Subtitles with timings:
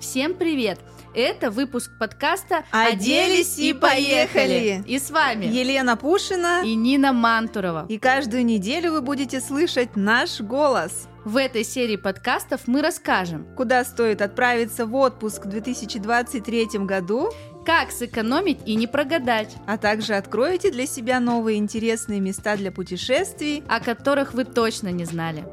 [0.00, 0.78] Всем привет!
[1.14, 7.84] Это выпуск подкаста «Оделись и поехали!» И с вами Елена Пушина и Нина Мантурова.
[7.86, 11.06] И каждую неделю вы будете слышать наш голос.
[11.26, 17.30] В этой серии подкастов мы расскажем, куда стоит отправиться в отпуск в 2023 году,
[17.66, 23.62] как сэкономить и не прогадать, а также откроете для себя новые интересные места для путешествий,
[23.68, 25.44] о которых вы точно не знали.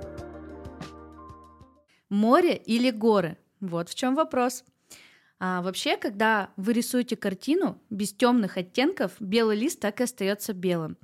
[2.09, 3.37] Море или горы?
[3.59, 4.63] Вот в чем вопрос.
[5.39, 10.97] А вообще, когда вы рисуете картину без темных оттенков, белый лист так и остается белым.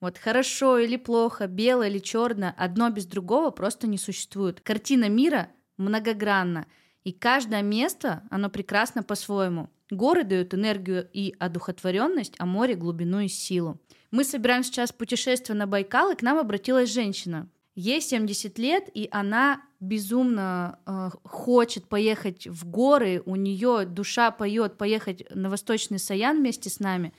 [0.00, 4.60] Вот хорошо или плохо, белое или черное, одно без другого просто не существует.
[4.60, 6.66] Картина мира многогранна,
[7.04, 9.70] и каждое место, оно прекрасно по-своему.
[9.90, 13.80] Горы дают энергию и одухотворенность, а море— глубину и силу.
[14.10, 17.48] Мы собираем сейчас путешествие на Байкал, и к нам обратилась женщина.
[17.74, 24.76] Ей 70 лет, и она безумно э, хочет поехать в горы, у нее душа поет
[24.76, 27.12] поехать на Восточный Саян вместе с нами.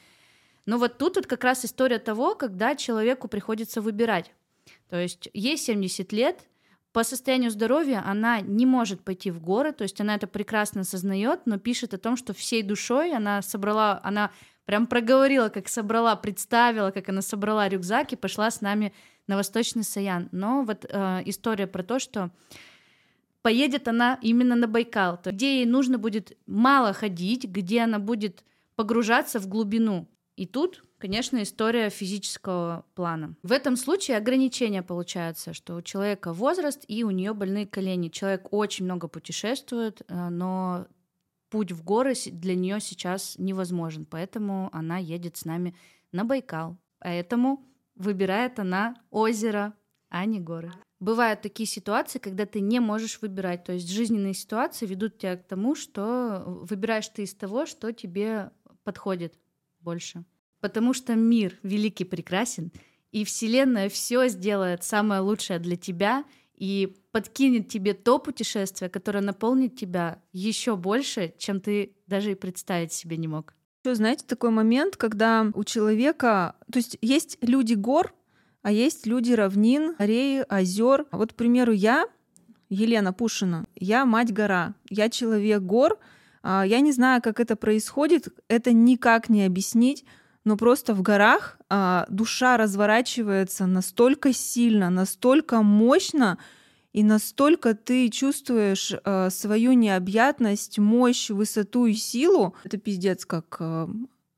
[0.65, 4.33] Но вот тут вот как раз история того, когда человеку приходится выбирать.
[4.89, 6.47] То есть ей 70 лет,
[6.91, 11.41] по состоянию здоровья она не может пойти в горы, то есть она это прекрасно осознает,
[11.45, 14.31] но пишет о том, что всей душой она собрала, она
[14.65, 18.93] прям проговорила, как собрала, представила, как она собрала рюкзак и пошла с нами
[19.27, 20.29] на Восточный Саян.
[20.31, 22.31] Но вот э, история про то, что
[23.41, 28.43] поедет она именно на Байкал, где ей нужно будет мало ходить, где она будет
[28.75, 30.07] погружаться в глубину.
[30.35, 33.35] И тут, конечно, история физического плана.
[33.41, 38.09] В этом случае ограничения получаются, что у человека возраст и у нее больные колени.
[38.09, 40.87] Человек очень много путешествует, э, но
[41.55, 45.73] путь в горы для нее сейчас невозможен, поэтому она едет с нами
[46.11, 46.77] на Байкал.
[46.99, 49.73] Поэтому выбирает она озеро,
[50.09, 50.73] а не горы.
[50.99, 53.63] Бывают такие ситуации, когда ты не можешь выбирать.
[53.63, 58.51] То есть жизненные ситуации ведут тебя к тому, что выбираешь ты из того, что тебе
[58.83, 59.39] подходит
[59.79, 60.25] больше.
[60.59, 62.69] Потому что мир великий прекрасен,
[63.13, 66.25] и Вселенная все сделает самое лучшее для тебя
[66.57, 72.93] и подкинет тебе то путешествие, которое наполнит тебя еще больше, чем ты даже и представить
[72.93, 73.53] себе не мог.
[73.83, 76.55] Еще, знаете, такой момент, когда у человека...
[76.71, 78.13] То есть есть люди гор,
[78.63, 81.05] а есть люди равнин, морей, озер.
[81.11, 82.07] Вот, к примеру, я,
[82.69, 85.99] Елена Пушина, я мать гора, я человек гор.
[86.41, 90.03] А, я не знаю, как это происходит, это никак не объяснить,
[90.45, 96.37] но просто в горах а, душа разворачивается настолько сильно, настолько мощно,
[96.93, 103.87] и настолько ты чувствуешь э, свою необъятность, мощь, высоту и силу, это пиздец как э,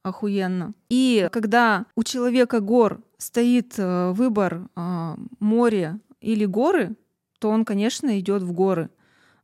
[0.01, 0.73] охуенно.
[0.90, 6.95] И когда у человека гор стоит э, выбор э, море или горы,
[7.38, 8.89] то он, конечно, идет в горы.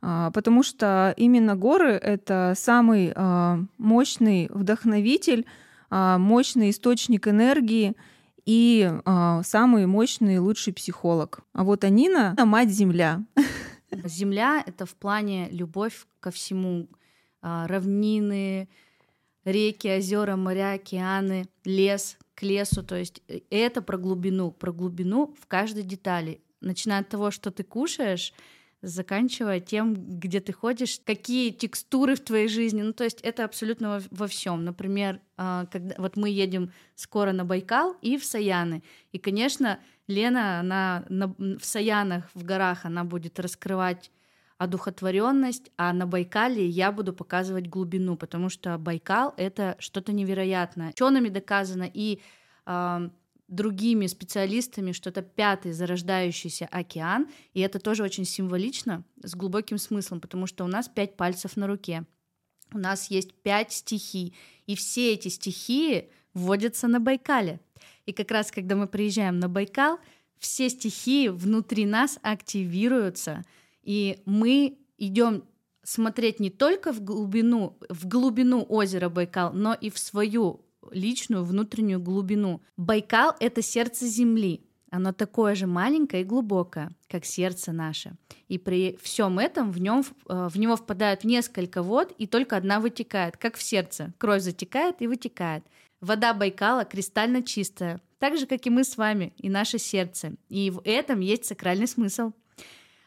[0.02, 5.46] Э, потому что именно горы это самый э, мощный вдохновитель,
[6.18, 7.96] мощный источник энергии
[8.46, 11.42] и э, самый мощный и лучший психолог.
[11.54, 13.24] А вот Анина— мать Земля.
[14.06, 16.88] Земля— это в плане любовь ко всему.
[17.44, 18.70] Э, равнины,
[19.44, 22.84] реки, озера, моря, океаны, лес к лесу.
[22.84, 26.42] То есть э, это про глубину, про глубину в каждой детали.
[26.62, 28.34] Начиная от того, что ты кушаешь,
[28.84, 32.82] заканчивая тем, где ты ходишь, какие текстуры в твоей жизни.
[32.82, 34.66] Ну, то есть это абсолютно во, во всем.
[34.66, 38.84] Например, а, когда вот мы едем скоро на Байкал и в Саяны.
[39.14, 44.12] И, конечно, Лена, она на, в Саянах, в горах, она будет раскрывать
[44.58, 50.90] одухотворенность, а на Байкале я буду показывать глубину, потому что Байкал— это что-то невероятное.
[50.90, 52.22] Учеными доказано и
[52.66, 53.10] э,
[53.54, 60.22] другими специалистами, что это пятый зарождающийся океан, и это тоже очень символично, с глубоким смыслом,
[60.22, 62.06] потому что у нас пять пальцев на руке,
[62.74, 67.60] у нас есть пять стихий, и все эти стихии вводятся на Байкале.
[68.06, 70.00] И как раз, когда мы приезжаем на Байкал,
[70.40, 73.46] все стихии внутри нас активируются,
[73.82, 75.44] и мы идем
[75.84, 82.00] смотреть не только в глубину, в глубину озера Байкал, но и в свою личную внутреннюю
[82.00, 82.62] глубину.
[82.78, 84.62] Байкал— это сердце Земли.
[84.92, 88.16] Оно такое же маленькое и глубокое, как сердце наше.
[88.48, 92.80] И при всем этом в, нем, э, в него впадают несколько вод, и только одна
[92.80, 94.14] вытекает, как в сердце.
[94.20, 95.64] Кровь затекает и вытекает.
[96.00, 100.34] Вода Байкала кристально чистая, так же, как и мы с вами, и наше сердце.
[100.50, 102.32] И в этом есть сакральный смысл.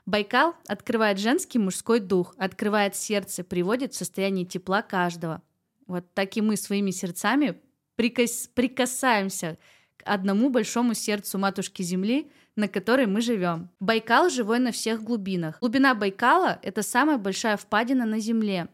[0.06, 5.42] Байкал открывает женский мужской дух, открывает сердце, приводит в состояние тепла каждого.
[5.86, 7.60] Вот так и мы своими сердцами
[7.96, 8.48] прикас...
[8.54, 9.58] прикасаемся
[9.96, 13.70] к одному большому сердцу Матушки Земли, на которой мы живем.
[13.80, 15.58] Байкал живой на всех глубинах.
[15.60, 18.68] Глубина Байкала— это самая большая впадина на Земле.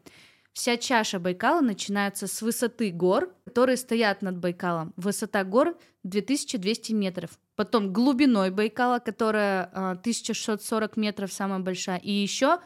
[0.53, 4.93] Вся чаша Байкала начинается с высоты гор, которые стоят над Байкалом.
[4.97, 7.31] Высота гор 2200 метров.
[7.57, 11.99] Потом глубиной Байкала, которая 1640 а, метров, самая большая.
[11.99, 12.59] И еще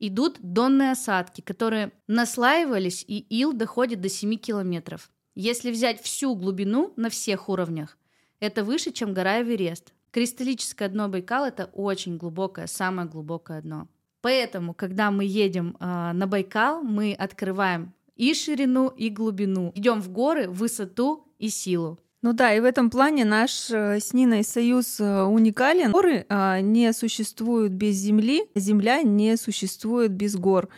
[0.00, 5.10] идут донные осадки, которые наслаивались, и ил доходит до 7 километров.
[5.40, 7.96] Если взять всю глубину на всех уровнях,
[8.40, 9.92] это выше, чем гора Эверест.
[10.10, 13.86] Кристаллическое дно Байкала— это очень глубокое, самое глубокое дно.
[14.20, 19.70] Поэтому, когда мы едем э, на Байкал, мы открываем и ширину, и глубину.
[19.76, 22.00] Идем в горы, высоту и силу.
[22.20, 25.92] Ну да, и в этом плане наш э, с Ниной союз э, уникален.
[25.92, 30.68] Горы э, не существуют без земли, земля не существует без гор.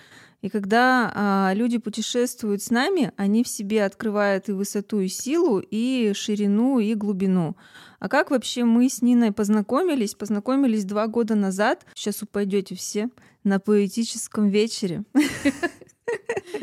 [0.42, 5.58] И когда а, люди путешествуют с нами, они в себе открывают и высоту, и силу,
[5.58, 7.56] и ширину, и глубину.
[7.98, 10.14] А как вообще мы с Ниной познакомились?
[10.14, 11.84] Познакомились два года назад.
[11.94, 13.10] Сейчас упадете все
[13.44, 15.04] на поэтическом вечере.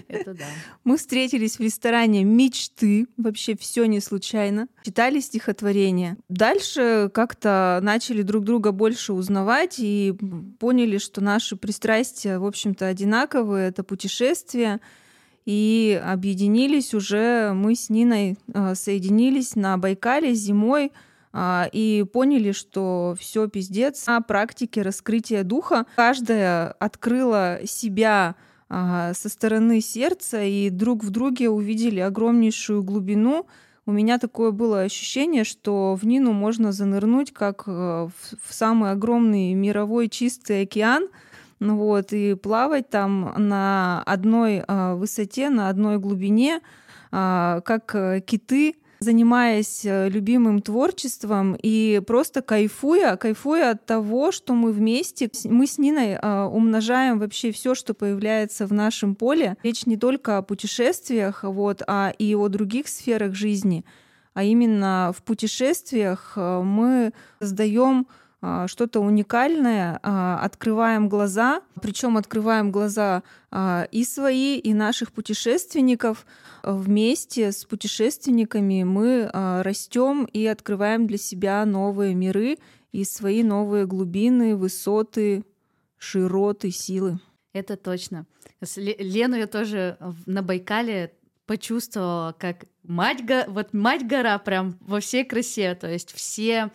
[0.07, 0.45] Это да.
[0.83, 3.07] Мы встретились в ресторане «Мечты».
[3.17, 4.67] Вообще все не случайно.
[4.83, 6.17] Читали стихотворение.
[6.29, 10.15] Дальше как-то начали друг друга больше узнавать и
[10.59, 13.69] поняли, что наши пристрастия, в общем-то, одинаковые.
[13.69, 14.79] Это путешествия.
[15.45, 20.91] И объединились уже, мы с Ниной а, соединились на Байкале зимой
[21.31, 24.07] а, и поняли, что все пиздец.
[24.07, 28.35] На практике раскрытия духа каждая открыла себя
[28.69, 33.47] со стороны сердца и друг в друге увидели огромнейшую глубину.
[33.87, 39.53] У меня такое было ощущение, что в Нину можно занырнуть как э, в самый огромный
[39.53, 41.07] мировой чистый океан,
[41.61, 46.59] вот, и плавать там на одной а, высоте, на одной глубине,
[47.11, 54.53] а, как э, киты, занимаясь э, любимым творчеством и просто кайфуя, кайфуя от того, что
[54.53, 59.57] мы вместе, мы с Ниной э, умножаем вообще все, что появляется в нашем поле.
[59.63, 63.85] Речь не только о путешествиях, вот, а и о других сферах жизни.
[64.33, 68.26] А именно в путешествиях э, мы создаем а,
[68.67, 76.25] что-то уникальное, а, открываем глаза, причем открываем глаза а, и свои, и наших путешественников.
[76.63, 82.57] Вместе с путешественниками мы растем и открываем для себя новые миры
[82.91, 85.43] и свои новые глубины, высоты,
[85.97, 87.19] широты, силы.
[87.53, 88.25] Это точно.
[88.75, 91.13] Лену я тоже на Байкале
[91.45, 96.71] почувствовала, как мать, вот мать гора прям во всей красе, то есть все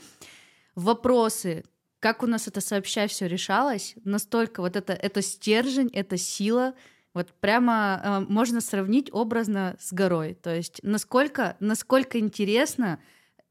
[0.74, 1.64] вопросы,
[2.00, 6.74] как у нас это сообща все решалось, настолько вот это, это стержень, это сила,
[7.14, 10.34] вот прямо э, можно сравнить образно с горой.
[10.34, 12.98] То есть насколько, насколько интересно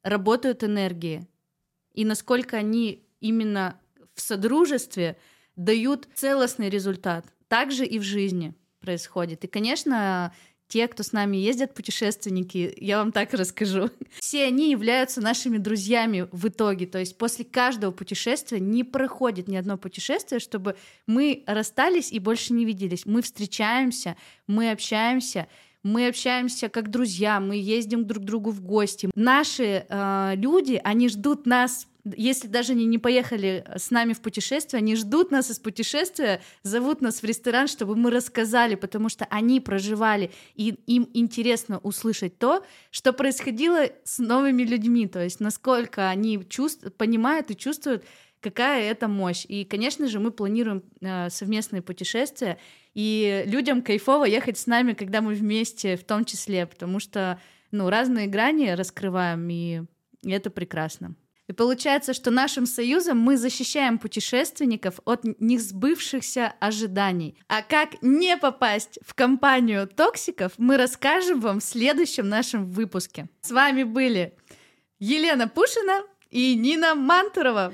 [0.03, 1.27] работают энергии
[1.94, 3.79] и насколько они именно
[4.15, 5.18] в содружестве
[5.56, 7.25] дают целостный результат.
[7.47, 9.44] Также и в жизни происходит.
[9.44, 10.33] И, конечно,
[10.71, 13.89] те, кто с нами ездят, путешественники, я вам так расскажу.
[14.19, 16.85] Все они являются нашими друзьями в итоге.
[16.85, 20.77] То есть после каждого путешествия не проходит ни одно путешествие, чтобы
[21.07, 23.06] мы расстались и больше не виделись.
[23.06, 24.15] Мы встречаемся,
[24.47, 25.50] мы общаемся,
[25.83, 29.10] мы общаемся как друзья, мы ездим друг к другу в гости.
[29.16, 34.80] Наши э, люди, они ждут нас если даже они не поехали с нами в путешествие,
[34.80, 39.59] они ждут нас из путешествия, зовут нас в ресторан, чтобы мы рассказали, потому что они
[39.59, 46.44] проживали, и им интересно услышать то, что происходило с новыми людьми, то есть насколько они
[46.50, 46.92] чувств...
[46.97, 48.04] понимают и чувствуют,
[48.42, 49.45] какая это мощь.
[49.48, 52.57] И, конечно же, мы планируем э, совместные путешествия,
[52.94, 57.40] и людям кайфово ехать с нами, когда мы вместе, в том числе, потому что
[57.71, 59.83] ну, разные грани раскрываем, и
[60.26, 61.16] это прекрасно.
[61.48, 67.36] И получается, что нашим союзом мы защищаем путешественников от несбывшихся ожиданий.
[67.50, 73.28] А как не попасть в компанию токсиков, мы расскажем вам в следующем нашем выпуске.
[73.42, 74.33] С вами были
[75.00, 77.74] Елена Пушина и Нина Мантурова.